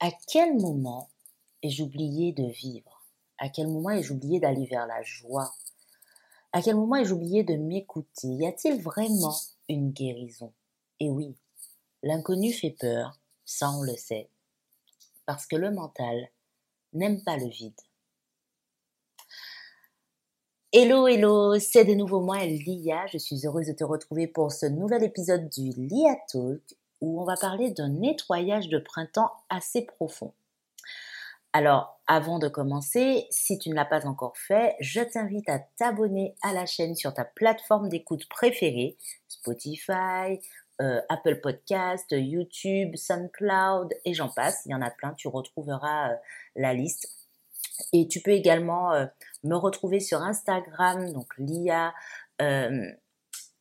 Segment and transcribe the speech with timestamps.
[0.00, 1.10] à quel moment
[1.62, 3.04] ai-je oublié de vivre?
[3.38, 5.54] À quel moment ai-je oublié d'aller vers la joie?
[6.52, 8.28] À quel moment ai-je oublié de m'écouter?
[8.28, 9.36] Y a-t-il vraiment
[9.68, 10.52] une guérison?
[11.00, 11.36] Et oui,
[12.02, 14.28] l'inconnu fait peur, ça on le sait,
[15.26, 16.28] parce que le mental
[16.94, 17.78] n'aime pas le vide.
[20.72, 23.06] Hello, hello, c'est de nouveau moi, Lia.
[23.08, 26.62] Je suis heureuse de te retrouver pour ce nouvel épisode du Lia Talk
[27.00, 30.32] où on va parler d'un nettoyage de printemps assez profond.
[31.52, 36.36] Alors, avant de commencer, si tu ne l'as pas encore fait, je t'invite à t'abonner
[36.42, 40.38] à la chaîne sur ta plateforme d'écoute préférée, Spotify,
[40.80, 44.62] euh, Apple Podcast, YouTube, SoundCloud et j'en passe.
[44.64, 46.16] Il y en a plein, tu retrouveras euh,
[46.54, 47.08] la liste.
[47.92, 49.06] Et tu peux également euh,
[49.42, 51.92] me retrouver sur Instagram, donc Lia,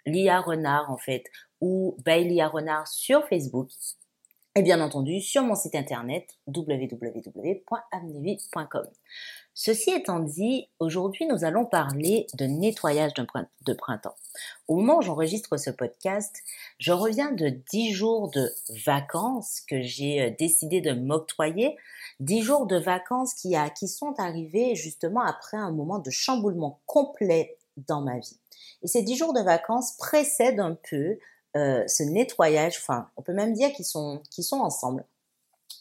[0.05, 1.23] Lia Renard en fait,
[1.61, 3.69] ou Bailey Renard sur Facebook
[4.55, 8.87] et bien entendu sur mon site internet www.amnevie.com.
[9.53, 14.15] Ceci étant dit, aujourd'hui nous allons parler de nettoyage de printemps.
[14.67, 16.35] Au moment où j'enregistre ce podcast,
[16.77, 18.51] je reviens de 10 jours de
[18.85, 21.77] vacances que j'ai euh, décidé de m'octroyer,
[22.19, 27.57] 10 jours de vacances qui, qui sont arrivés justement après un moment de chamboulement complet
[27.87, 28.39] dans ma vie.
[28.81, 31.17] Et ces 10 jours de vacances précèdent un peu
[31.55, 35.05] euh, ce nettoyage, enfin, on peut même dire qu'ils sont, qu'ils sont ensemble.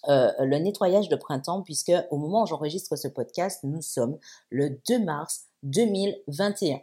[0.08, 4.18] Euh, le nettoyage de printemps, puisque au moment où j'enregistre ce podcast, nous sommes
[4.50, 6.80] le 2 mars 2021.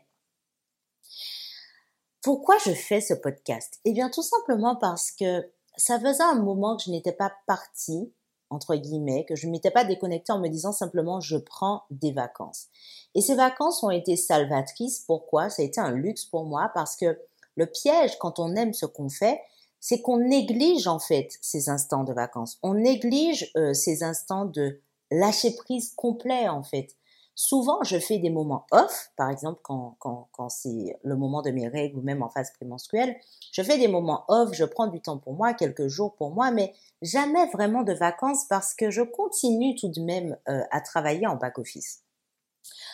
[2.22, 3.80] Pourquoi je fais ce podcast?
[3.86, 8.12] Eh bien, tout simplement parce que ça faisait un moment que je n'étais pas partie,
[8.50, 12.12] entre guillemets, que je ne m'étais pas déconnectée en me disant simplement je prends des
[12.12, 12.68] vacances.
[13.14, 15.00] Et ces vacances ont été salvatrices.
[15.00, 15.50] Pourquoi?
[15.50, 17.18] Ça a été un luxe pour moi parce que
[17.56, 19.42] le piège quand on aime ce qu'on fait,
[19.80, 22.58] c'est qu'on néglige en fait ces instants de vacances.
[22.64, 26.96] On néglige euh, ces instants de lâcher prise complet en fait.
[27.38, 31.52] Souvent, je fais des moments off, par exemple quand, quand, quand c'est le moment de
[31.52, 33.16] mes règles ou même en phase prémenstruelle.
[33.52, 36.52] Je fais des moments off, je prends du temps pour moi, quelques jours pour moi,
[36.52, 41.28] mais jamais vraiment de vacances parce que je continue tout de même euh, à travailler
[41.28, 42.04] en back-office.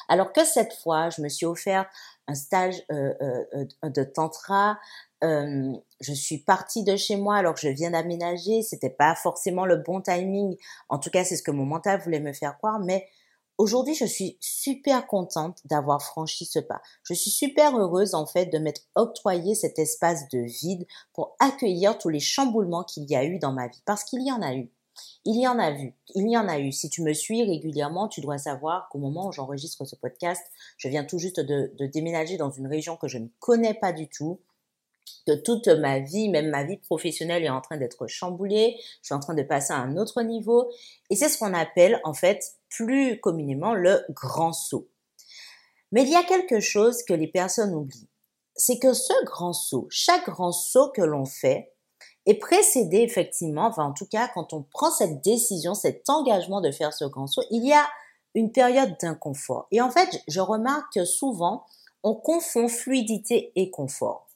[0.09, 1.88] Alors que cette fois, je me suis offert
[2.35, 4.77] stage euh, euh, euh, de tantra.
[5.21, 8.61] je suis partie de chez moi alors que je viens d'aménager.
[8.63, 10.55] C'était pas forcément le bon timing.
[10.89, 12.79] En tout cas, c'est ce que mon mental voulait me faire croire.
[12.79, 13.07] Mais
[13.57, 16.81] aujourd'hui, je suis super contente d'avoir franchi ce pas.
[17.03, 21.97] Je suis super heureuse en fait de m'être octroyé cet espace de vide pour accueillir
[21.97, 23.81] tous les chamboulements qu'il y a eu dans ma vie.
[23.85, 24.71] Parce qu'il y en a eu.
[25.23, 26.71] Il y en a vu, il y en a eu.
[26.71, 30.41] Si tu me suis régulièrement, tu dois savoir qu'au moment où j'enregistre ce podcast,
[30.77, 34.07] je viens tout juste de, déménager dans une région que je ne connais pas du
[34.07, 34.39] tout,
[35.27, 39.13] que toute ma vie, même ma vie professionnelle est en train d'être chamboulée, je suis
[39.13, 40.71] en train de passer à un autre niveau,
[41.11, 44.89] et c'est ce qu'on appelle en fait plus communément le grand saut.
[45.91, 48.09] Mais il y a quelque chose que les personnes oublient,
[48.55, 51.73] c'est que ce grand saut, chaque grand saut que l'on fait,
[52.25, 56.71] et précédé effectivement, enfin en tout cas quand on prend cette décision, cet engagement de
[56.71, 57.87] faire ce grand saut, il y a
[58.35, 59.67] une période d'inconfort.
[59.71, 61.65] Et en fait, je remarque que souvent,
[62.03, 64.27] on confond fluidité et confort.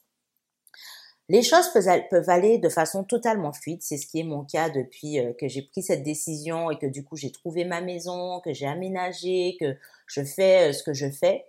[1.28, 5.18] Les choses peuvent aller de façon totalement fluide, c'est ce qui est mon cas depuis
[5.18, 8.52] euh, que j'ai pris cette décision et que du coup j'ai trouvé ma maison, que
[8.52, 9.76] j'ai aménagé, que
[10.06, 11.44] je fais euh, ce que je fais.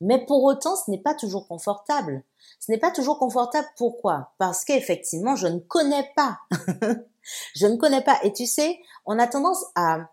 [0.00, 2.22] Mais pour autant, ce n'est pas toujours confortable.
[2.60, 3.66] Ce n'est pas toujours confortable.
[3.76, 4.32] Pourquoi?
[4.38, 6.38] Parce qu'effectivement, je ne connais pas.
[7.54, 8.18] je ne connais pas.
[8.22, 10.08] Et tu sais, on a tendance à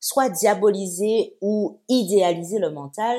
[0.00, 3.18] soit diaboliser ou idéaliser le mental.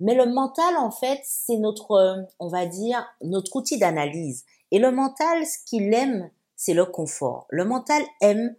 [0.00, 4.44] Mais le mental, en fait, c'est notre, on va dire, notre outil d'analyse.
[4.70, 7.46] Et le mental, ce qu'il aime, c'est le confort.
[7.50, 8.56] Le mental aime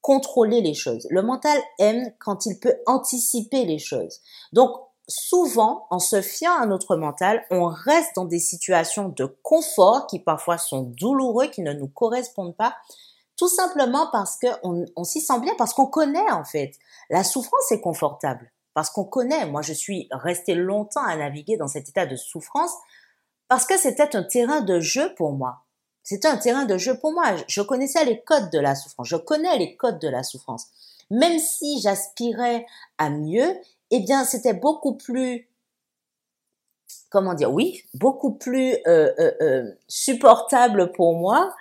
[0.00, 1.06] contrôler les choses.
[1.10, 4.20] Le mental aime quand il peut anticiper les choses.
[4.52, 4.70] Donc,
[5.08, 10.18] souvent, en se fiant à notre mental, on reste dans des situations de confort qui
[10.18, 12.74] parfois sont douloureux, qui ne nous correspondent pas,
[13.36, 16.72] tout simplement parce qu'on on, s'y sent bien, parce qu'on connaît en fait.
[17.10, 19.46] La souffrance est confortable, parce qu'on connaît.
[19.46, 22.72] Moi, je suis restée longtemps à naviguer dans cet état de souffrance,
[23.48, 25.64] parce que c'était un terrain de jeu pour moi.
[26.02, 27.34] C'était un terrain de jeu pour moi.
[27.48, 29.08] Je connaissais les codes de la souffrance.
[29.08, 30.66] Je connais les codes de la souffrance.
[31.10, 32.66] Même si j'aspirais
[32.98, 33.56] à mieux,
[33.90, 35.48] eh bien, c'était beaucoup plus,
[37.10, 41.54] comment dire, oui, beaucoup plus euh, euh, euh, supportable pour moi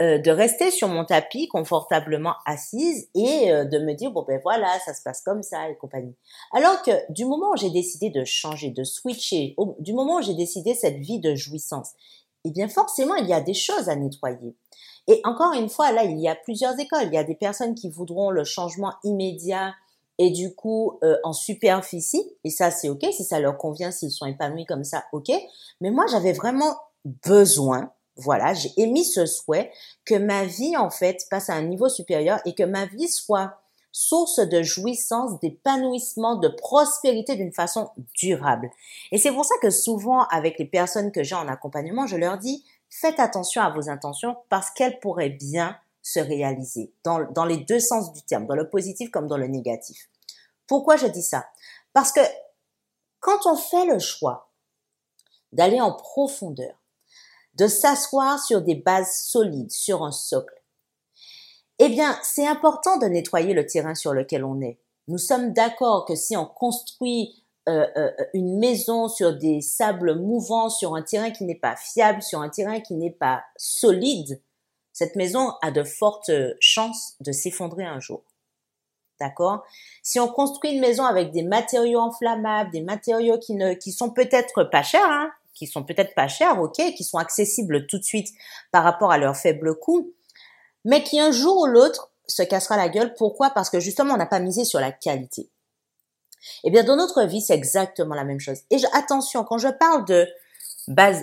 [0.00, 4.94] de rester sur mon tapis confortablement assise et de me dire bon ben voilà ça
[4.94, 6.14] se passe comme ça et compagnie.
[6.52, 10.34] Alors que du moment où j'ai décidé de changer, de switcher, du moment où j'ai
[10.34, 11.94] décidé cette vie de jouissance,
[12.44, 14.54] eh bien forcément il y a des choses à nettoyer.
[15.08, 17.06] Et encore une fois, là, il y a plusieurs écoles.
[17.06, 19.74] Il y a des personnes qui voudront le changement immédiat
[20.18, 22.22] et du coup euh, en superficie.
[22.44, 23.06] Et ça, c'est ok.
[23.12, 25.30] Si ça leur convient, s'ils sont épanouis comme ça, ok.
[25.80, 29.70] Mais moi, j'avais vraiment besoin voilà, j'ai émis ce souhait
[30.04, 33.60] que ma vie, en fait, passe à un niveau supérieur et que ma vie soit
[33.92, 38.70] source de jouissance, d'épanouissement, de prospérité d'une façon durable.
[39.12, 42.38] Et c'est pour ça que souvent, avec les personnes que j'ai en accompagnement, je leur
[42.38, 45.76] dis, faites attention à vos intentions parce qu'elles pourraient bien
[46.12, 49.46] se réaliser dans, dans les deux sens du terme, dans le positif comme dans le
[49.46, 50.08] négatif.
[50.66, 51.46] Pourquoi je dis ça?
[51.92, 52.20] Parce que
[53.20, 54.50] quand on fait le choix
[55.52, 56.74] d'aller en profondeur,
[57.54, 60.54] de s'asseoir sur des bases solides, sur un socle.
[61.80, 64.78] Eh bien, c'est important de nettoyer le terrain sur lequel on est.
[65.08, 70.70] Nous sommes d'accord que si on construit euh, euh, une maison sur des sables mouvants,
[70.70, 74.40] sur un terrain qui n'est pas fiable, sur un terrain qui n'est pas solide,
[74.98, 78.24] cette maison a de fortes chances de s'effondrer un jour.
[79.20, 79.64] D'accord?
[80.02, 84.10] Si on construit une maison avec des matériaux enflammables, des matériaux qui ne qui sont
[84.10, 88.02] peut-être pas chers, hein, qui sont peut-être pas chers, ok, qui sont accessibles tout de
[88.02, 88.30] suite
[88.72, 90.12] par rapport à leur faible coût,
[90.84, 93.14] mais qui un jour ou l'autre se cassera la gueule.
[93.14, 93.50] Pourquoi?
[93.50, 95.48] Parce que justement, on n'a pas misé sur la qualité.
[96.64, 98.58] Eh bien, dans notre vie, c'est exactement la même chose.
[98.70, 100.26] Et attention, quand je parle de
[100.88, 101.22] base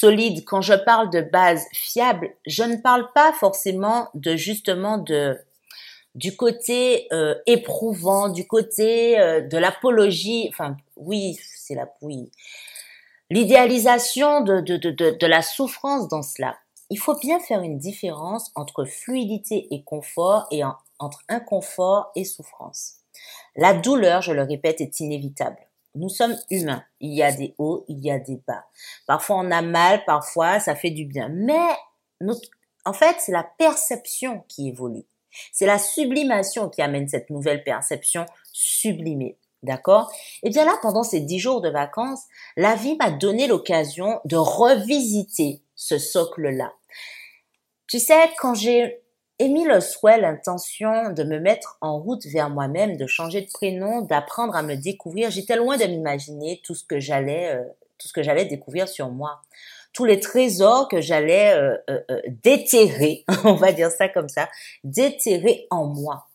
[0.00, 5.38] solide, quand je parle de base fiable, je ne parle pas forcément de justement de
[6.14, 10.48] du côté euh, éprouvant, du côté euh, de l'apologie.
[10.48, 12.30] Enfin, oui, c'est la oui
[13.30, 16.56] l'idéalisation de, de, de, de, la souffrance dans cela.
[16.90, 20.62] Il faut bien faire une différence entre fluidité et confort et
[20.98, 22.94] entre inconfort et souffrance.
[23.56, 25.58] La douleur, je le répète, est inévitable.
[25.94, 26.84] Nous sommes humains.
[27.00, 28.64] Il y a des hauts, il y a des bas.
[29.06, 31.28] Parfois on a mal, parfois ça fait du bien.
[31.28, 31.76] Mais
[32.84, 35.04] en fait, c'est la perception qui évolue.
[35.52, 39.38] C'est la sublimation qui amène cette nouvelle perception sublimée.
[39.64, 40.10] D'accord?
[40.42, 42.22] Et eh bien là, pendant ces dix jours de vacances,
[42.56, 46.72] la vie m'a donné l'occasion de revisiter ce socle-là.
[47.88, 49.02] Tu sais, quand j'ai
[49.38, 54.02] émis le souhait, l'intention de me mettre en route vers moi-même, de changer de prénom,
[54.02, 57.64] d'apprendre à me découvrir, j'étais loin de m'imaginer tout ce que j'allais, euh,
[57.98, 59.40] tout ce que j'allais découvrir sur moi,
[59.92, 64.48] tous les trésors que j'allais euh, euh, déterrer, on va dire ça comme ça,
[64.84, 66.26] déterrer en moi.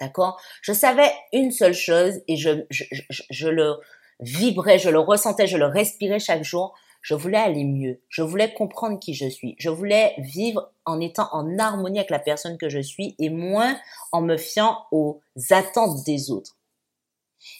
[0.00, 0.38] D'accord?
[0.60, 3.76] Je savais une seule chose et je, je, je, je, le
[4.20, 6.74] vibrais, je le ressentais, je le respirais chaque jour.
[7.06, 8.00] Je voulais aller mieux.
[8.08, 9.54] Je voulais comprendre qui je suis.
[9.60, 13.78] Je voulais vivre en étant en harmonie avec la personne que je suis et moins
[14.10, 15.20] en me fiant aux
[15.50, 16.56] attentes des autres.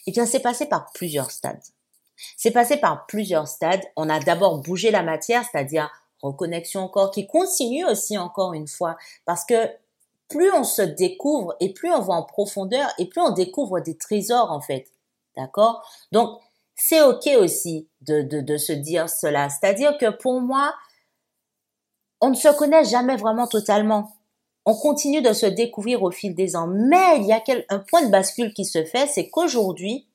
[0.05, 1.63] Et bien, c'est passé par plusieurs stades.
[2.35, 3.85] C'est passé par plusieurs stades.
[3.95, 5.89] On a d'abord bougé la matière, c'est-à-dire
[6.21, 9.69] reconnexion encore, qui continue aussi encore une fois, parce que
[10.27, 13.95] plus on se découvre et plus on va en profondeur et plus on découvre des
[13.95, 14.91] trésors en fait.
[15.37, 15.89] D'accord?
[16.11, 16.37] Donc,
[16.77, 19.49] c'est OK aussi de, de, de se dire cela.
[19.49, 20.73] C'est-à-dire que pour moi,
[22.21, 24.15] on ne se connaît jamais vraiment totalement.
[24.65, 26.67] On continue de se découvrir au fil des ans.
[26.67, 30.07] Mais il y a un point de bascule qui se fait, c'est qu'aujourd'hui,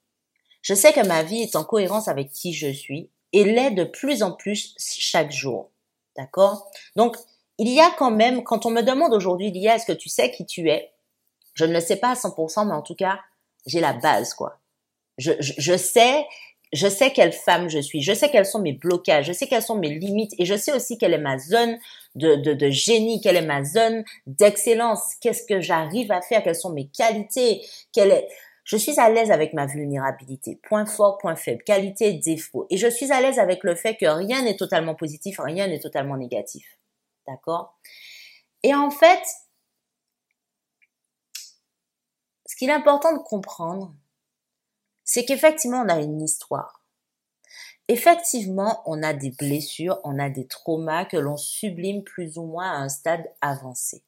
[0.62, 3.84] je sais que ma vie est en cohérence avec qui je suis et l'est de
[3.84, 5.70] plus en plus chaque jour.
[6.16, 6.70] D'accord?
[6.94, 7.16] Donc,
[7.58, 9.92] il y a quand même, quand on me demande aujourd'hui, il y a, est-ce que
[9.92, 10.92] tu sais qui tu es?
[11.54, 13.18] Je ne le sais pas à 100%, mais en tout cas,
[13.66, 14.58] j'ai la base, quoi.
[15.18, 16.26] Je, je, sais,
[16.72, 19.62] je sais quelle femme je suis, je sais quels sont mes blocages, je sais quelles
[19.62, 21.78] sont mes limites, et je sais aussi quelle est ma zone
[22.14, 26.56] de, de, de génie, quelle est ma zone d'excellence, qu'est-ce que j'arrive à faire, quelles
[26.56, 27.62] sont mes qualités,
[27.92, 28.28] quelle est...
[28.64, 32.66] Je suis à l'aise avec ma vulnérabilité, point fort, point faible, qualité, défaut.
[32.70, 35.80] Et je suis à l'aise avec le fait que rien n'est totalement positif, rien n'est
[35.80, 36.64] totalement négatif.
[37.26, 37.76] D'accord?
[38.62, 39.20] Et en fait,
[42.46, 43.92] ce qu'il est important de comprendre,
[45.12, 46.86] c'est qu'effectivement, on a une histoire.
[47.86, 52.70] Effectivement, on a des blessures, on a des traumas que l'on sublime plus ou moins
[52.70, 54.02] à un stade avancé.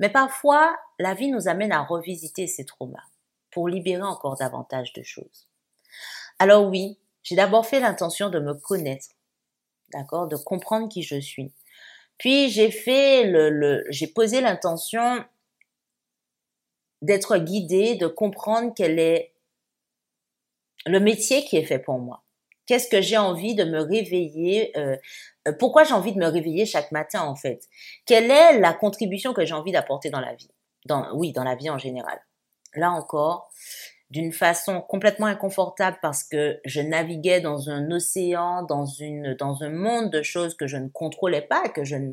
[0.00, 3.06] Mais parfois, la vie nous amène à revisiter ces traumas
[3.50, 5.48] pour libérer encore davantage de choses.
[6.38, 9.06] Alors oui, j'ai d'abord fait l'intention de me connaître,
[9.94, 11.54] d'accord, de comprendre qui je suis,
[12.18, 15.24] puis j'ai fait le, le j'ai posé l'intention
[17.00, 19.32] d'être guidée, de comprendre quel est
[20.88, 22.24] le métier qui est fait pour moi.
[22.66, 24.96] Qu'est-ce que j'ai envie de me réveiller euh,
[25.46, 27.62] euh, Pourquoi j'ai envie de me réveiller chaque matin en fait?
[28.04, 30.50] Quelle est la contribution que j'ai envie d'apporter dans la vie?
[30.84, 32.18] Dans, Oui, dans la vie en général.
[32.74, 33.50] Là encore,
[34.10, 39.70] d'une façon complètement inconfortable parce que je naviguais dans un océan, dans une, dans un
[39.70, 42.12] monde de choses que je ne contrôlais pas, que je ne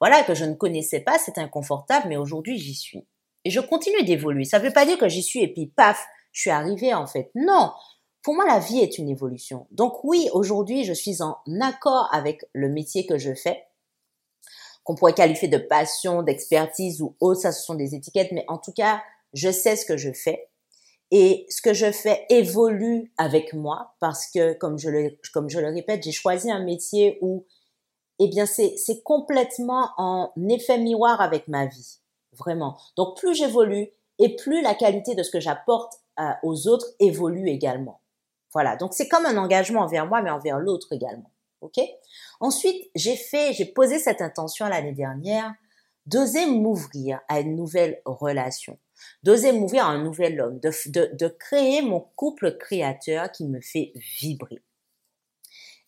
[0.00, 3.06] voilà, que je ne connaissais pas, c'est inconfortable, mais aujourd'hui j'y suis.
[3.44, 4.44] Et je continue d'évoluer.
[4.44, 7.06] Ça ne veut pas dire que j'y suis et puis paf, je suis arrivée en
[7.06, 7.30] fait.
[7.34, 7.72] Non,
[8.24, 9.68] pour moi la vie est une évolution.
[9.70, 13.64] Donc oui, aujourd'hui je suis en accord avec le métier que je fais,
[14.82, 18.58] qu'on pourrait qualifier de passion, d'expertise ou autre, ça ce sont des étiquettes, mais en
[18.58, 19.02] tout cas,
[19.34, 20.48] je sais ce que je fais.
[21.10, 25.60] Et ce que je fais évolue avec moi parce que, comme je le, comme je
[25.60, 27.46] le répète, j'ai choisi un métier où,
[28.18, 31.98] eh bien, c'est, complètement en effet miroir avec ma vie.
[32.32, 32.76] Vraiment.
[32.96, 37.48] Donc, plus j'évolue et plus la qualité de ce que j'apporte euh, aux autres évolue
[37.48, 38.00] également.
[38.54, 38.76] Voilà.
[38.76, 41.30] Donc, c'est comme un engagement envers moi, mais envers l'autre également.
[41.60, 41.80] OK?
[42.40, 45.52] Ensuite, j'ai fait, j'ai posé cette intention l'année dernière
[46.06, 48.78] d'oser m'ouvrir à une nouvelle relation
[49.22, 50.70] d'oser m'ouvrir à un nouvel homme, de,
[51.14, 54.62] de, créer mon couple créateur qui me fait vibrer.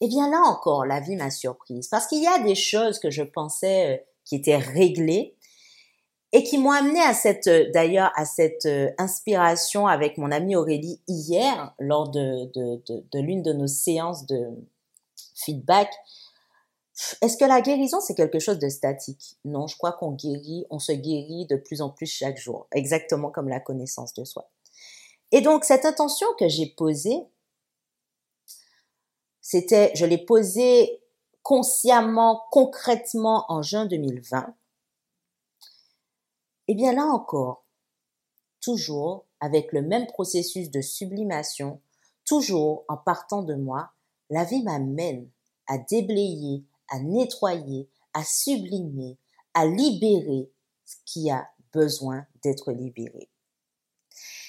[0.01, 3.11] Eh bien là encore, la vie m'a surprise parce qu'il y a des choses que
[3.11, 5.36] je pensais euh, qui étaient réglées
[6.37, 10.55] et qui m'ont amené à cette, euh, d'ailleurs, à cette euh, inspiration avec mon amie
[10.55, 14.51] Aurélie hier lors de, de, de l'une de nos séances de
[15.35, 15.91] feedback
[17.21, 19.37] est-ce que la guérison, c'est quelque chose de statique?
[19.45, 23.31] Non, je crois qu'on guérit, on se guérit de plus en plus chaque jour, exactement
[23.31, 24.51] comme la connaissance de soi.
[25.33, 27.19] Et donc, cette intention que j'ai posée,
[29.43, 31.03] c'était, je l'ai posée
[31.43, 34.55] consciemment, concrètement en juin 2020.
[36.69, 37.65] Et bien là encore,
[38.61, 41.81] toujours avec le même processus de sublimation,
[42.25, 43.91] toujours en partant de moi,
[44.31, 45.29] la vie m'amène
[45.69, 49.19] à déblayer, à nettoyer, à sublimer,
[49.55, 50.51] à libérer
[50.85, 53.29] ce qui a besoin d'être libéré.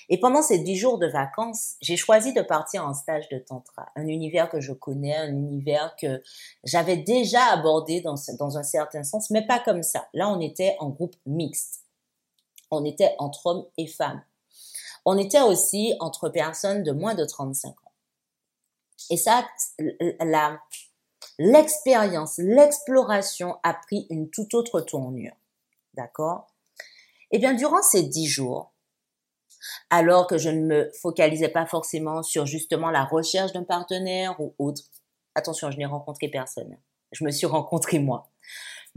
[0.09, 3.89] Et pendant ces dix jours de vacances, j'ai choisi de partir en stage de tantra,
[3.95, 6.23] un univers que je connais, un univers que
[6.63, 10.07] j'avais déjà abordé dans, dans un certain sens, mais pas comme ça.
[10.13, 11.86] Là, on était en groupe mixte.
[12.71, 14.23] On était entre hommes et femmes.
[15.05, 17.91] On était aussi entre personnes de moins de 35 ans.
[19.09, 19.47] Et ça,
[21.39, 25.35] l'expérience, l'exploration a pris une toute autre tournure.
[25.93, 26.47] D'accord?
[27.31, 28.73] Eh bien, durant ces dix jours,
[29.89, 34.53] alors que je ne me focalisais pas forcément sur justement la recherche d'un partenaire ou
[34.59, 34.83] autre,
[35.35, 36.77] attention, je n'ai rencontré personne.
[37.11, 38.29] Je me suis rencontré moi.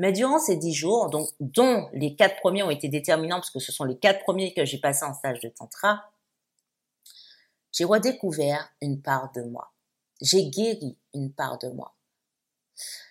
[0.00, 3.58] Mais durant ces dix jours, donc, dont les quatre premiers ont été déterminants, parce que
[3.58, 6.10] ce sont les quatre premiers que j'ai passés en stage de tantra,
[7.70, 9.74] j'ai redécouvert une part de moi.
[10.22, 11.94] J'ai guéri une part de moi.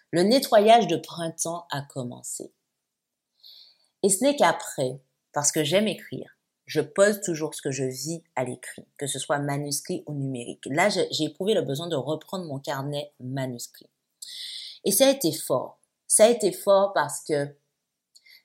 [0.10, 2.52] Le nettoyage de printemps a commencé.
[4.02, 5.00] Et ce n'est qu'après,
[5.32, 9.20] parce que j'aime écrire, je pose toujours ce que je vis à l'écrit, que ce
[9.20, 10.66] soit manuscrit ou numérique.
[10.66, 13.92] Là, j'ai éprouvé le besoin de reprendre mon carnet manuscrit.
[14.86, 15.79] Et ça a été fort.
[16.10, 17.48] Ça a été fort parce que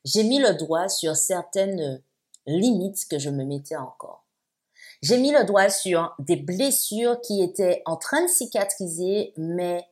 [0.05, 2.03] j'ai mis le doigt sur certaines
[2.47, 4.25] limites que je me mettais encore.
[5.03, 9.85] J'ai mis le doigt sur des blessures qui étaient en train de cicatriser, mais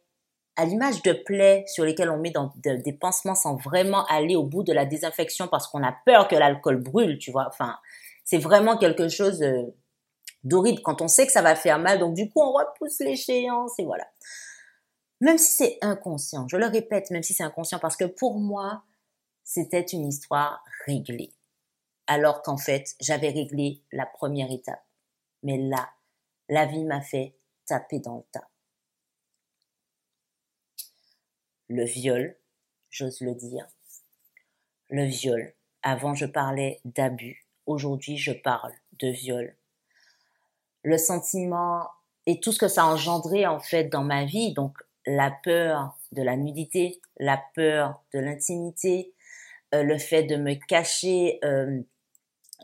[0.57, 4.45] à l'image de plaies sur lesquelles on met dans des pansements sans vraiment aller au
[4.45, 7.47] bout de la désinfection parce qu'on a peur que l'alcool brûle, tu vois.
[7.49, 7.79] Enfin,
[8.25, 9.75] c'est vraiment quelque chose euh,
[10.45, 11.99] d'horrible quand on sait que ça va faire mal.
[11.99, 14.07] Donc du coup, on repousse l'échéance et voilà.
[15.23, 18.85] Même si c'est inconscient, je le répète, même si c'est inconscient, parce que pour moi,
[19.43, 21.33] c'était une histoire réglée.
[22.07, 24.85] Alors qu'en fait, j'avais réglé la première étape.
[25.43, 25.89] Mais là,
[26.51, 28.49] la vie m'a fait taper dans le tas.
[31.73, 32.37] le viol,
[32.91, 33.67] j'ose le dire.
[34.91, 35.55] Le viol.
[35.83, 37.47] Avant, je parlais d'abus.
[37.67, 39.57] Aujourd'hui, je parle de viol.
[40.83, 41.89] Le sentiment
[42.27, 44.77] et tout ce que ça a engendré en fait dans ma vie, donc
[45.07, 49.15] la peur de la nudité, la peur de l'intimité,
[49.75, 51.81] euh, le fait de me cacher euh,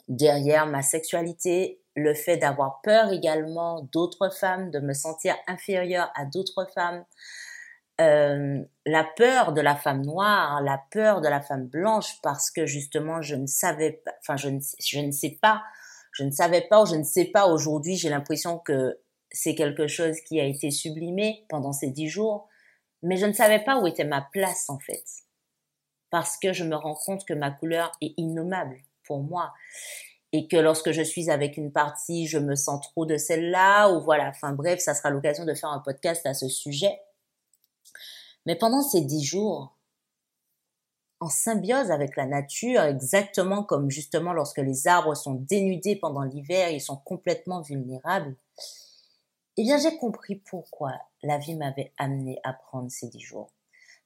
[0.08, 6.24] derrière ma sexualité, le fait d'avoir peur également d'autres femmes, de me sentir inférieure à
[6.24, 7.04] d'autres femmes,
[8.00, 12.66] euh, la peur de la femme noire, la peur de la femme blanche, parce que
[12.66, 15.62] justement je ne savais pas, enfin je ne, je ne sais pas,
[16.12, 19.86] je ne savais pas ou je ne sais pas aujourd'hui, j'ai l'impression que c'est quelque
[19.86, 22.48] chose qui a été sublimé pendant ces dix jours,
[23.02, 25.04] mais je ne savais pas où était ma place en fait,
[26.10, 29.52] parce que je me rends compte que ma couleur est innommable pour moi
[30.32, 34.00] et que lorsque je suis avec une partie, je me sens trop de celle-là, ou
[34.02, 37.00] voilà, enfin bref, ça sera l'occasion de faire un podcast à ce sujet.
[38.44, 39.78] Mais pendant ces dix jours,
[41.20, 46.70] en symbiose avec la nature, exactement comme justement lorsque les arbres sont dénudés pendant l'hiver,
[46.70, 48.36] ils sont complètement vulnérables,
[49.58, 53.50] eh bien j'ai compris pourquoi la vie m'avait amené à prendre ces dix jours.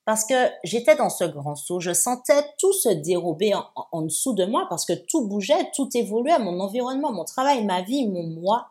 [0.04, 3.52] parce que j'étais dans ce grand saut, je sentais tout se dérober
[3.92, 7.82] en, dessous de moi parce que tout bougeait, tout évoluait, mon environnement, mon travail, ma
[7.82, 8.70] vie, mon moi.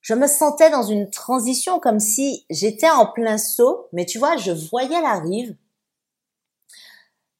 [0.00, 4.36] Je me sentais dans une transition comme si j'étais en plein saut, mais tu vois,
[4.36, 5.54] je voyais la rive,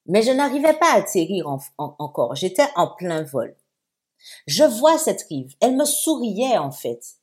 [0.06, 2.34] mais je n'arrivais pas à atterrir encore.
[2.36, 3.56] J'étais en plein vol.
[4.46, 5.54] Je vois cette rive.
[5.60, 7.16] Elle me souriait en fait.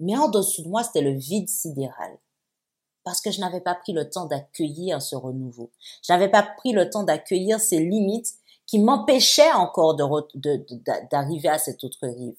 [0.00, 2.18] Mais en dessous de moi, c'était le vide sidéral.
[3.04, 5.70] Parce que je n'avais pas pris le temps d'accueillir ce renouveau.
[6.02, 8.34] Je n'avais pas pris le temps d'accueillir ces limites
[8.66, 12.36] qui m'empêchaient encore d'arriver à cette autre rive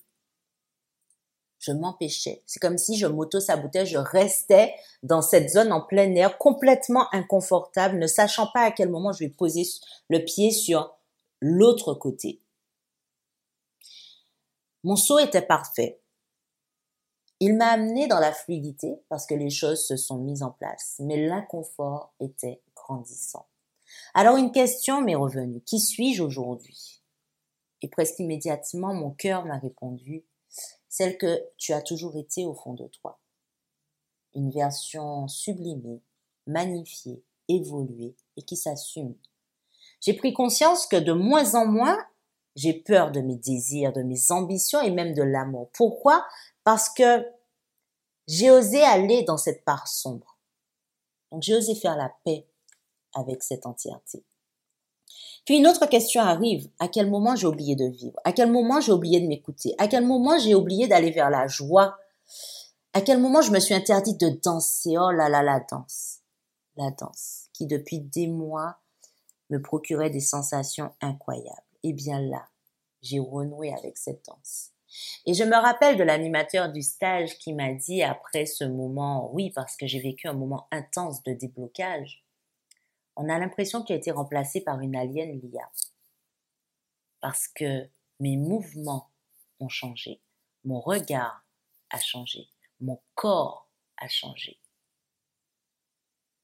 [1.61, 2.41] je m'empêchais.
[2.47, 7.99] C'est comme si je m'auto-sabotais, je restais dans cette zone en plein air, complètement inconfortable,
[7.99, 9.63] ne sachant pas à quel moment je vais poser
[10.09, 10.91] le pied sur
[11.39, 12.41] l'autre côté.
[14.83, 16.00] Mon saut était parfait.
[17.43, 20.97] Il m'a amené dans la fluidité parce que les choses se sont mises en place,
[20.99, 23.47] mais l'inconfort était grandissant.
[24.13, 25.59] Alors une question m'est revenue.
[25.61, 27.01] Qui suis-je aujourd'hui?
[27.81, 30.23] Et presque immédiatement, mon cœur m'a répondu,
[30.87, 33.19] celle que tu as toujours été au fond de toi.
[34.35, 36.03] Une version sublimée,
[36.45, 39.15] magnifiée, évoluée et qui s'assume.
[39.99, 41.97] J'ai pris conscience que de moins en moins,
[42.55, 45.71] j'ai peur de mes désirs, de mes ambitions et même de l'amour.
[45.73, 46.23] Pourquoi?
[46.63, 47.25] Parce que
[48.27, 50.37] j'ai osé aller dans cette part sombre.
[51.31, 52.47] Donc j'ai osé faire la paix
[53.13, 54.23] avec cette entièreté.
[55.45, 56.69] Puis une autre question arrive.
[56.79, 58.19] À quel moment j'ai oublié de vivre?
[58.23, 59.73] À quel moment j'ai oublié de m'écouter?
[59.77, 61.97] À quel moment j'ai oublié d'aller vers la joie?
[62.93, 64.97] À quel moment je me suis interdite de danser?
[64.97, 66.19] Oh là là, la danse.
[66.77, 68.77] La danse, qui depuis des mois
[69.49, 71.61] me procurait des sensations incroyables.
[71.83, 72.47] Et eh bien là,
[73.01, 74.70] j'ai renoué avec cette danse.
[75.25, 79.51] Et je me rappelle de l'animateur du stage qui m'a dit après ce moment, oui,
[79.51, 82.23] parce que j'ai vécu un moment intense de déblocage,
[83.15, 85.69] on a l'impression qu'il a été remplacé par une alien l'IA.
[87.19, 89.11] Parce que mes mouvements
[89.59, 90.21] ont changé,
[90.63, 91.45] mon regard
[91.89, 94.59] a changé, mon corps a changé.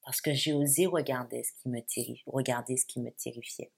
[0.04, 1.82] Parce que j'ai osé regarder ce qui me
[2.28, 3.72] regarder ce qui me terrifiait.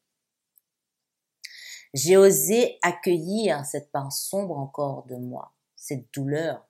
[1.93, 6.67] J'ai osé accueillir cette part sombre encore de moi, cette douleur.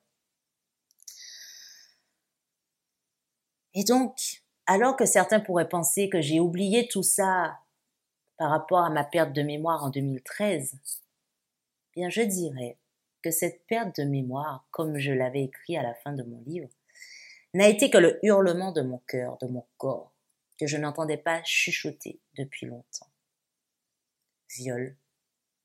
[3.74, 7.60] Et donc, alors que certains pourraient penser que j'ai oublié tout ça
[8.38, 10.78] par rapport à ma perte de mémoire en 2013,
[11.96, 12.78] bien je dirais
[13.22, 16.70] que cette perte de mémoire, comme je l'avais écrit à la fin de mon livre,
[17.54, 20.14] n'a été que le hurlement de mon cœur, de mon corps,
[20.58, 23.10] que je n'entendais pas chuchoter depuis longtemps.
[24.56, 24.96] Viol,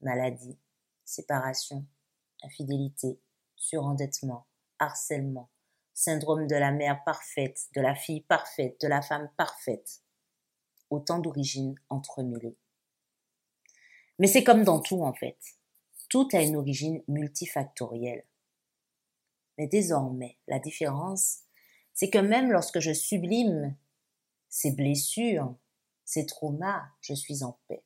[0.04, 0.58] maladie,
[1.04, 1.84] séparation,
[2.42, 3.20] infidélité,
[3.56, 4.46] surendettement,
[4.78, 5.50] harcèlement,
[5.94, 10.02] syndrome de la mère parfaite, de la fille parfaite, de la femme parfaite.
[10.90, 12.58] Autant d'origines entremêlées.
[14.18, 15.38] Mais c'est comme dans tout en fait.
[16.08, 18.24] Tout a une origine multifactorielle.
[19.58, 21.40] Mais désormais, la différence,
[21.94, 23.76] c'est que même lorsque je sublime
[24.48, 25.56] ces blessures,
[26.04, 27.82] ces traumas, je suis en paix.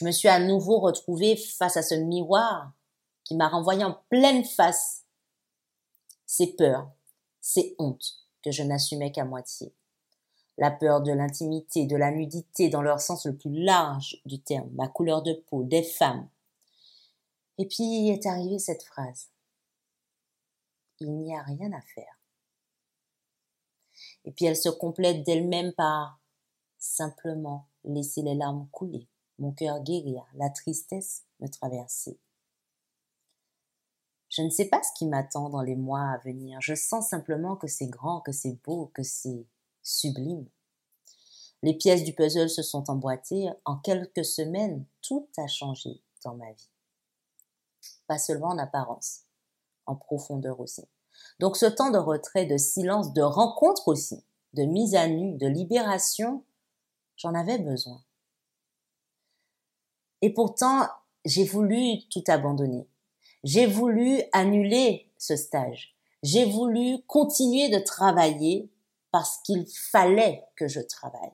[0.00, 2.72] Je me suis à nouveau retrouvée face à ce miroir
[3.22, 5.04] qui m'a renvoyé en pleine face
[6.24, 6.90] ces peurs,
[7.42, 9.74] ces hontes que je n'assumais qu'à moitié.
[10.56, 14.70] La peur de l'intimité, de la nudité dans leur sens le plus large du terme,
[14.72, 16.30] ma couleur de peau, des femmes.
[17.58, 19.28] Et puis est arrivée cette phrase.
[21.00, 22.18] Il n'y a rien à faire.
[24.24, 26.22] Et puis elle se complète d'elle-même par
[26.78, 29.09] simplement laisser les larmes couler,
[29.40, 32.18] mon cœur guérir, la tristesse me traverser.
[34.28, 36.60] Je ne sais pas ce qui m'attend dans les mois à venir.
[36.60, 39.44] Je sens simplement que c'est grand, que c'est beau, que c'est
[39.82, 40.46] sublime.
[41.62, 43.50] Les pièces du puzzle se sont emboîtées.
[43.64, 46.70] En quelques semaines, tout a changé dans ma vie.
[48.06, 49.22] Pas seulement en apparence,
[49.86, 50.84] en profondeur aussi.
[51.40, 54.22] Donc ce temps de retrait, de silence, de rencontre aussi,
[54.54, 56.44] de mise à nu, de libération,
[57.16, 58.00] j'en avais besoin.
[60.22, 60.86] Et pourtant,
[61.24, 62.88] j'ai voulu tout abandonner.
[63.44, 65.96] J'ai voulu annuler ce stage.
[66.22, 68.70] J'ai voulu continuer de travailler
[69.10, 71.32] parce qu'il fallait que je travaille.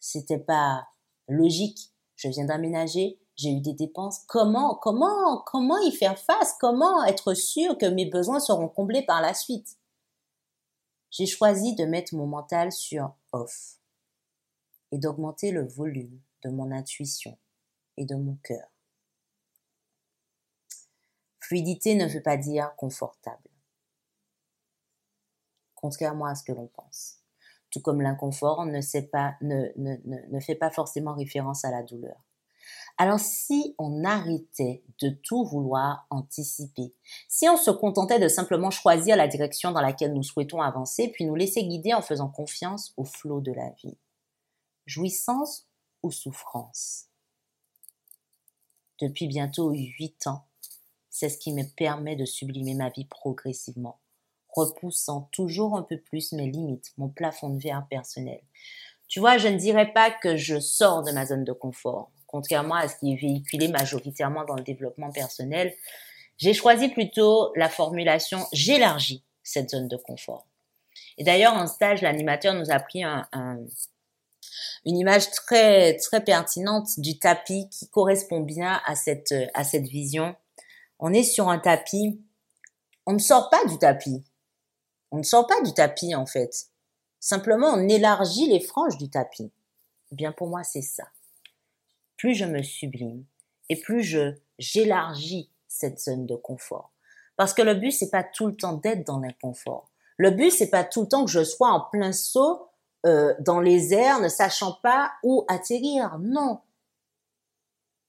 [0.00, 0.86] C'était pas
[1.28, 1.92] logique.
[2.16, 4.20] Je viens d'aménager, j'ai eu des dépenses.
[4.26, 6.54] Comment, comment, comment y faire face?
[6.60, 9.78] Comment être sûr que mes besoins seront comblés par la suite?
[11.10, 13.76] J'ai choisi de mettre mon mental sur off
[14.90, 17.38] et d'augmenter le volume de mon intuition
[17.98, 18.66] et de mon cœur.
[21.40, 23.50] Fluidité ne veut pas dire confortable.
[25.74, 27.18] Contrairement à ce que l'on pense.
[27.70, 28.80] tout comme l'inconfort ne,
[30.30, 32.24] ne fait pas forcément référence à la douleur.
[32.96, 36.94] Alors si on arrêtait de tout vouloir anticiper,
[37.28, 41.24] si on se contentait de simplement choisir la direction dans laquelle nous souhaitons avancer, puis
[41.24, 43.96] nous laisser guider en faisant confiance au flot de la vie.
[44.86, 45.68] Jouissance
[46.02, 47.07] ou souffrance?
[49.00, 50.44] Depuis bientôt huit ans,
[51.10, 53.98] c'est ce qui me permet de sublimer ma vie progressivement,
[54.48, 58.40] repoussant toujours un peu plus mes limites, mon plafond de verre personnel.
[59.08, 62.76] Tu vois, je ne dirais pas que je sors de ma zone de confort contrairement
[62.76, 65.74] à ce qui est véhiculé majoritairement dans le développement personnel,
[66.36, 70.46] j'ai choisi plutôt la formulation j'élargis cette zone de confort.
[71.16, 73.26] Et d'ailleurs, en stage, l'animateur nous a pris un,
[74.84, 80.34] une image très très pertinente du tapis qui correspond bien à cette à cette vision.
[80.98, 82.20] On est sur un tapis,
[83.06, 84.24] on ne sort pas du tapis.
[85.10, 86.66] On ne sort pas du tapis en fait.
[87.20, 89.50] Simplement, on élargit les franges du tapis.
[90.12, 91.04] Eh bien pour moi, c'est ça
[92.18, 93.24] plus je me sublime
[93.70, 96.92] et plus je j'élargis cette zone de confort.
[97.36, 99.88] Parce que le but c'est pas tout le temps d'être dans l'inconfort.
[100.18, 102.67] Le but c'est pas tout le temps que je sois en plein saut
[103.06, 106.18] euh, dans les airs, ne sachant pas où atterrir.
[106.18, 106.60] Non.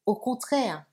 [0.05, 0.85] Au contraire,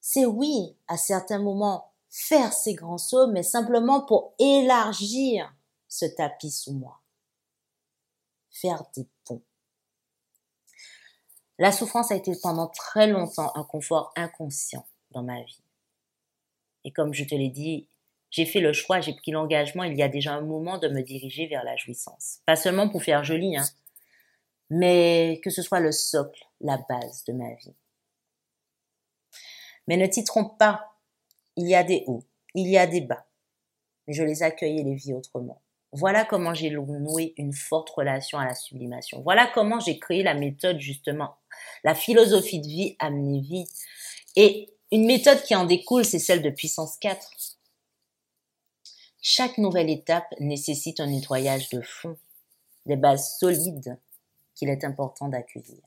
[0.00, 5.52] c'est oui à certains moments faire ces grands sauts, mais simplement pour élargir
[5.88, 7.00] ce tapis sous moi.
[8.50, 9.42] Faire des ponts.
[11.58, 15.62] La souffrance a été pendant très longtemps un confort inconscient dans ma vie.
[16.84, 17.88] Et comme je te l'ai dit,
[18.36, 21.00] j'ai fait le choix, j'ai pris l'engagement il y a déjà un moment de me
[21.00, 22.40] diriger vers la jouissance.
[22.44, 23.64] Pas seulement pour faire joli, hein,
[24.68, 27.74] mais que ce soit le socle, la base de ma vie.
[29.88, 30.98] Mais ne t'y trompe pas,
[31.56, 33.26] il y a des hauts, il y a des bas,
[34.06, 35.62] mais je les accueille et les vis autrement.
[35.92, 39.22] Voilà comment j'ai noué une forte relation à la sublimation.
[39.22, 41.36] Voilà comment j'ai créé la méthode justement,
[41.84, 43.64] la philosophie de vie amener vie.
[44.34, 47.55] Et une méthode qui en découle, c'est celle de puissance 4.
[49.28, 52.16] Chaque nouvelle étape nécessite un nettoyage de fond,
[52.86, 53.98] des bases solides
[54.54, 55.82] qu'il est important d'accueillir.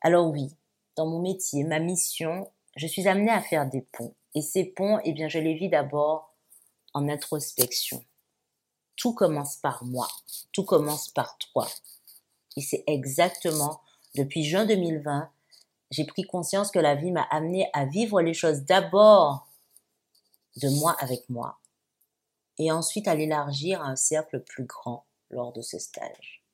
[0.00, 0.48] Alors oui,
[0.96, 4.16] dans mon métier, ma mission, je suis amenée à faire des ponts.
[4.34, 6.34] Et ces ponts, eh bien, je les vis d'abord
[6.92, 8.04] en introspection
[8.96, 10.08] tout commence par moi,
[10.52, 11.68] tout commence par toi.
[12.56, 13.80] Et c'est exactement
[14.16, 15.30] depuis juin 2020,
[15.92, 19.46] j'ai pris conscience que la vie m'a amené à vivre les choses d'abord
[20.56, 21.61] de moi avec moi
[22.58, 26.44] et ensuite à l'élargir à un cercle plus grand lors de ce stage.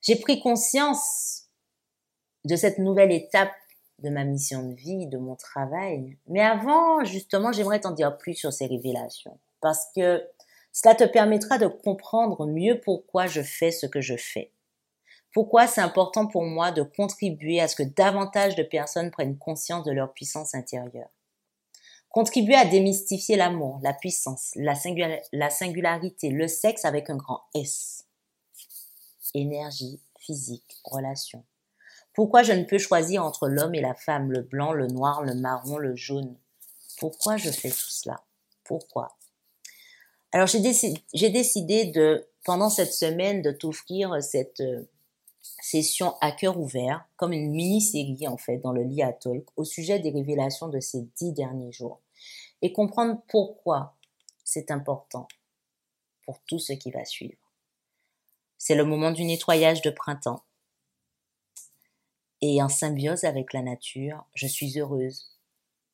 [0.00, 1.48] J'ai pris conscience
[2.44, 3.52] de cette nouvelle étape
[4.00, 6.18] de ma mission de vie, de mon travail.
[6.26, 10.28] Mais avant, justement, j'aimerais t'en dire plus sur ces révélations parce que
[10.72, 14.52] cela te permettra de comprendre mieux pourquoi je fais ce que je fais.
[15.32, 19.84] Pourquoi c'est important pour moi de contribuer à ce que davantage de personnes prennent conscience
[19.84, 21.10] de leur puissance intérieure.
[22.12, 24.74] Contribuer à démystifier l'amour, la puissance, la,
[25.32, 28.04] la singularité, le sexe avec un grand S.
[29.32, 31.42] Énergie, physique, relation.
[32.12, 35.34] Pourquoi je ne peux choisir entre l'homme et la femme, le blanc, le noir, le
[35.34, 36.36] marron, le jaune?
[36.98, 38.22] Pourquoi je fais tout cela?
[38.62, 39.16] Pourquoi?
[40.32, 44.86] Alors j'ai décidé, décidé, de, pendant cette semaine, de t'offrir cette euh,
[45.42, 49.98] session à cœur ouvert, comme une mini-série en fait dans le Lia Talk, au sujet
[49.98, 52.00] des révélations de ces dix derniers jours.
[52.62, 53.96] Et comprendre pourquoi
[54.44, 55.26] c'est important
[56.24, 57.52] pour tout ce qui va suivre.
[58.58, 60.44] C'est le moment du nettoyage de printemps
[62.40, 65.38] et en symbiose avec la nature, je suis heureuse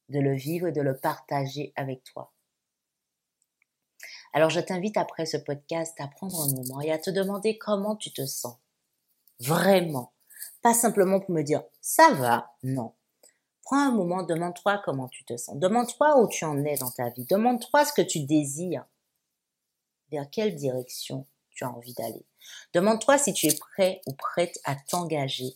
[0.08, 2.32] de le vivre et de le partager avec toi.
[4.32, 7.96] Alors je t'invite après ce podcast à prendre un moment et à te demander comment
[7.96, 8.56] tu te sens.
[9.40, 10.12] Vraiment.
[10.62, 12.94] Pas simplement pour me dire ça va, non.
[13.62, 15.56] Prends un moment, demande-toi comment tu te sens.
[15.56, 17.26] Demande-toi où tu en es dans ta vie.
[17.26, 18.86] Demande-toi ce que tu désires.
[20.10, 22.24] Vers quelle direction tu as envie d'aller.
[22.72, 25.54] Demande-toi si tu es prêt ou prête à t'engager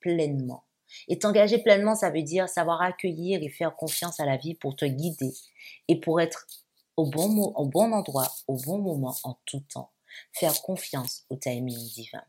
[0.00, 0.64] pleinement.
[1.08, 4.76] Et t'engager pleinement, ça veut dire savoir accueillir et faire confiance à la vie pour
[4.76, 5.32] te guider
[5.88, 6.46] et pour être
[6.96, 7.52] au bon,
[7.92, 9.90] endroit, au bon moment, en tout temps.
[10.32, 12.22] Faire confiance au timing divin.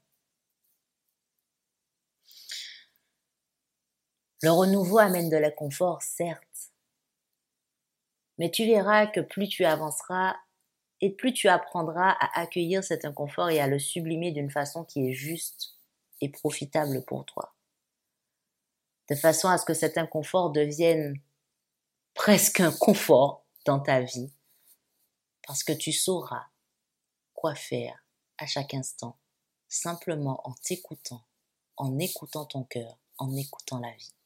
[4.43, 6.71] Le renouveau amène de la confort, certes.
[8.37, 10.35] Mais tu verras que plus tu avanceras
[11.01, 15.09] et plus tu apprendras à accueillir cet inconfort et à le sublimer d'une façon qui
[15.09, 15.75] est juste
[16.21, 17.57] et profitable pour toi
[19.09, 21.19] de façon à ce que cet inconfort devienne
[22.13, 24.31] presque un confort dans ta vie,
[25.45, 26.45] parce que tu sauras
[27.33, 28.03] quoi faire
[28.37, 29.17] à chaque instant,
[29.69, 31.23] simplement en t'écoutant,
[31.77, 34.16] en écoutant ton cœur, en écoutant la vie.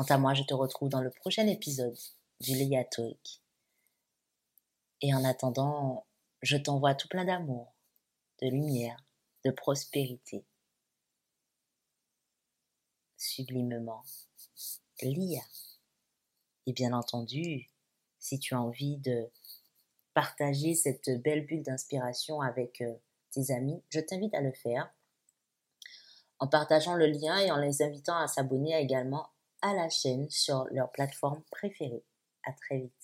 [0.00, 1.94] Quant à moi, je te retrouve dans le prochain épisode
[2.40, 2.86] du Leia.
[5.02, 6.06] Et en attendant,
[6.40, 7.74] je t'envoie tout plein d'amour,
[8.40, 9.04] de lumière,
[9.44, 10.46] de prospérité.
[13.18, 14.02] Sublimement,
[15.02, 15.42] Lia.
[16.66, 17.68] Et bien entendu,
[18.18, 19.28] si tu as envie de
[20.14, 22.94] partager cette belle bulle d'inspiration avec euh,
[23.32, 24.90] tes amis, je t'invite à le faire
[26.38, 29.28] en partageant le lien et en les invitant à s'abonner également
[29.62, 32.04] à la chaîne sur leur plateforme préférée.
[32.44, 32.99] À très vite.